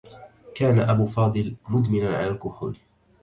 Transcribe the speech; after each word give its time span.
كان 0.55 0.79
أب 0.79 1.05
فاضل 1.05 1.55
مدمنا 1.69 2.17
على 2.17 2.27
الكحول. 2.27 2.77